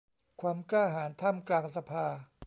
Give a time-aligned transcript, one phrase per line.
[0.41, 2.05] ความกล้าหาญท่ามกลางสภา